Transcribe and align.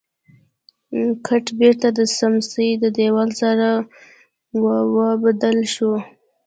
ګټ 1.27 1.45
بېرته 1.59 1.87
د 1.97 1.99
سمڅې 2.17 2.67
د 2.83 2.85
دېوال 2.97 3.29
سره 3.41 3.67
واوبدل 4.95 5.57
شو. 5.73 5.91